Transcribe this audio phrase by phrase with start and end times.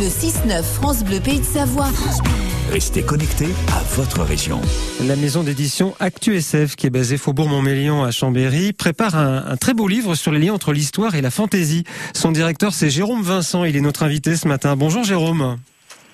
[0.00, 1.90] Le 6-9 France Bleu Pays de Savoie.
[2.72, 4.58] Restez connectés à votre région.
[5.06, 9.74] La maison d'édition Actu SF, qui est basée Faubourg-Montmélian à Chambéry, prépare un, un, très
[9.74, 11.84] beau livre sur les liens entre l'histoire et la fantaisie.
[12.14, 13.64] Son directeur, c'est Jérôme Vincent.
[13.64, 14.74] Il est notre invité ce matin.
[14.74, 15.58] Bonjour Jérôme.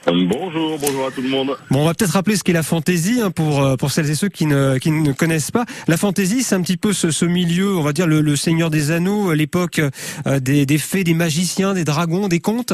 [0.05, 1.57] Bonjour, bonjour à tout le monde.
[1.71, 4.16] Bon, on va peut-être rappeler ce qu'est la fantaisie hein, pour euh, pour celles et
[4.16, 5.64] ceux qui ne qui ne connaissent pas.
[5.87, 8.68] La fantaisie, c'est un petit peu ce, ce, milieu, on va dire le, le Seigneur
[8.68, 9.80] des Anneaux, l'époque
[10.27, 12.73] euh, des, des fées, des magiciens, des dragons, des contes.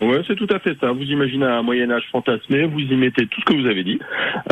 [0.00, 0.92] Ouais, c'est tout à fait ça.
[0.92, 3.98] Vous imaginez un Moyen Âge fantasmé, vous y mettez tout ce que vous avez dit,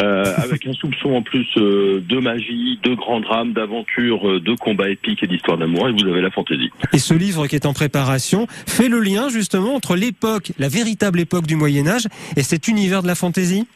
[0.01, 4.55] euh, avec un soupçon en plus euh, de magie, de grands drames, d'aventures, euh, de
[4.55, 6.71] combats épiques et d'histoires d'amour, et vous avez la fantaisie.
[6.93, 11.21] Et ce livre qui est en préparation fait le lien justement entre l'époque, la véritable
[11.21, 13.69] époque du Moyen Âge, et cet univers de la fantaisie?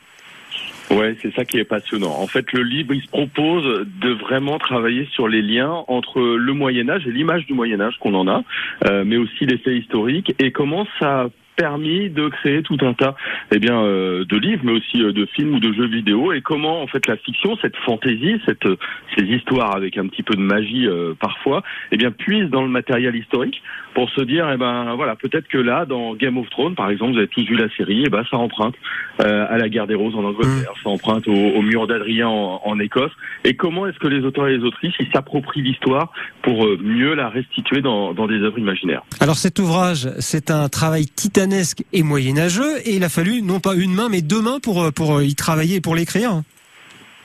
[0.90, 2.16] Ouais, c'est ça qui est passionnant.
[2.18, 6.52] En fait, le livre, il se propose de vraiment travailler sur les liens entre le
[6.52, 8.42] Moyen Âge et l'image du Moyen Âge qu'on en a,
[8.86, 11.28] euh, mais aussi les faits historiques et comment ça
[11.60, 13.14] permis de créer tout un tas
[13.52, 16.40] eh bien, euh, de livres, mais aussi euh, de films ou de jeux vidéo, et
[16.40, 18.66] comment en fait la fiction, cette fantaisie, cette,
[19.14, 21.62] ces histoires avec un petit peu de magie euh, parfois,
[21.92, 23.62] eh bien, puise dans le matériel historique
[23.92, 27.12] pour se dire, eh ben voilà, peut-être que là, dans Game of Thrones, par exemple,
[27.12, 28.76] vous avez tous vu la série, eh ben ça emprunte
[29.18, 32.78] à la guerre des roses en Angleterre, ça emprunte au, au mur d'Adrien en, en,
[32.78, 33.10] Écosse,
[33.44, 37.28] et comment est-ce que les auteurs et les autrices ils s'approprient l'histoire pour mieux la
[37.28, 39.02] restituer dans, dans des œuvres imaginaires?
[39.18, 41.06] Alors cet ouvrage, c'est un travail
[41.50, 44.92] titanesque et moyenâgeux et il a fallu non pas une main mais deux mains pour
[44.92, 46.42] pour y travailler et pour l'écrire.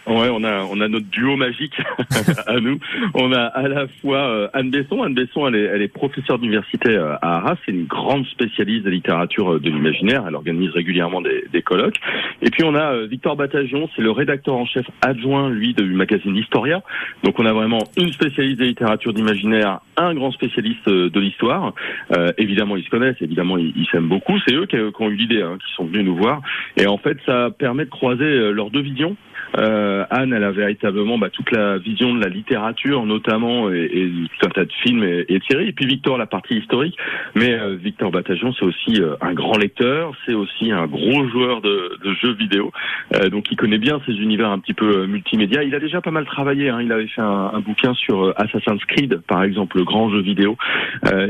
[0.07, 1.73] Ouais, on a on a notre duo magique
[2.47, 2.79] à nous.
[3.15, 5.01] On a à la fois euh, Anne Besson.
[5.01, 7.55] Anne Besson, elle est, elle est professeure d'université euh, à Arras.
[7.65, 10.25] C'est une grande spécialiste de littérature euh, de l'imaginaire.
[10.27, 11.97] Elle organise régulièrement des, des colloques.
[12.43, 13.89] Et puis on a Victor Batagion.
[13.95, 16.83] C'est le rédacteur en chef adjoint, lui, du magazine Historia.
[17.23, 21.73] Donc on a vraiment une spécialiste de littérature d'imaginaire, un grand spécialiste de l'histoire.
[22.15, 23.21] Euh, évidemment, ils se connaissent.
[23.21, 24.37] Évidemment, ils s'aiment beaucoup.
[24.47, 26.41] C'est eux qui, qui, ont eu l'idée, hein, qui sont venus nous voir.
[26.77, 29.15] Et en fait, ça permet de croiser leurs deux visions.
[29.57, 34.09] Euh, Anne, elle a véritablement bah, toute la vision de la littérature, notamment, et, et
[34.09, 35.69] tout un tas de films et, et, de séries.
[35.69, 36.97] Et puis Victor, la partie historique.
[37.35, 41.61] Mais euh, Victor Batagion, c'est aussi euh, un grand lecteur, c'est aussi un gros joueur
[41.61, 42.71] de, de jeux vidéo.
[43.15, 45.63] Euh, donc il connaît bien ces univers un petit peu multimédia.
[45.63, 46.69] Il a déjà pas mal travaillé.
[46.69, 46.81] Hein.
[46.81, 50.57] Il avait fait un, un, bouquin sur Assassin's Creed, par exemple, le grand jeu vidéo.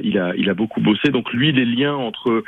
[0.03, 1.09] il a, il a beaucoup bossé.
[1.09, 2.43] Donc lui, les liens entre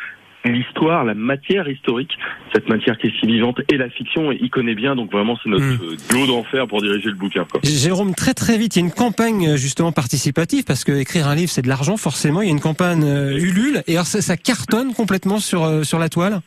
[0.48, 2.12] l'histoire, la matière historique,
[2.54, 5.50] cette matière qui est si vivante et la fiction, il connaît bien, donc vraiment c'est
[5.50, 5.98] notre mmh.
[6.10, 7.46] duo d'enfer pour diriger le bouquin.
[7.50, 7.62] Quoi.
[7.64, 11.36] Jérôme, très très vite, il y a une campagne justement participative, parce que écrire un
[11.36, 14.22] livre c'est de l'argent forcément, il y a une campagne euh, Ulule, et alors ça,
[14.22, 16.42] ça cartonne complètement sur, euh, sur la toile?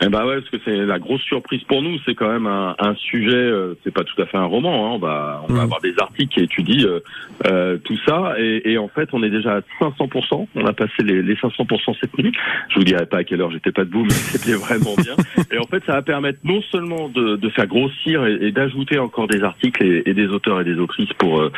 [0.00, 1.98] Eh ben ouais, parce que c'est la grosse surprise pour nous.
[2.04, 3.34] C'est quand même un, un sujet.
[3.34, 4.86] Euh, c'est pas tout à fait un roman.
[4.86, 4.90] Hein.
[4.94, 5.64] On va, on va mmh.
[5.64, 7.00] avoir des articles qui étudient euh,
[7.46, 8.34] euh, tout ça.
[8.38, 11.96] Et, et, en fait, on est déjà à 500% On a passé les, les 500%
[12.00, 12.32] cette nuit.
[12.70, 15.14] Je vous dirai pas à quelle heure j'étais pas debout, mais c'était vraiment bien.
[15.52, 18.98] Et en fait, ça va permettre non seulement de, de faire grossir et, et d'ajouter
[18.98, 21.50] encore des articles et, et, des auteurs et des autrices pour euh,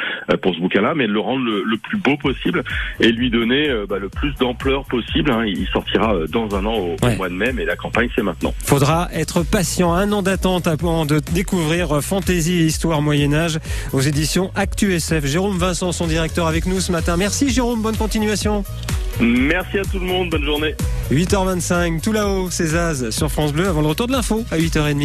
[0.42, 2.62] pour ce bouquin-là, mais de le rendre le, le, plus beau possible
[3.00, 5.30] et lui donner euh, bah, le plus d'ampleur possible.
[5.30, 5.44] Hein.
[5.46, 7.14] Il sortira dans un an au, ouais.
[7.14, 8.35] au mois de mai, mais la campagne c'est maintenant.
[8.64, 13.58] Faudra être patient, un an d'attente avant de découvrir Fantaisie et Histoire Moyen-Âge
[13.92, 15.24] aux éditions Actu SF.
[15.26, 17.16] Jérôme Vincent, son directeur avec nous ce matin.
[17.16, 18.64] Merci Jérôme, bonne continuation.
[19.20, 20.74] Merci à tout le monde, bonne journée.
[21.10, 24.98] 8h25, tout là-haut, c'est Zaz sur France Bleu avant le retour de l'info à 8h30.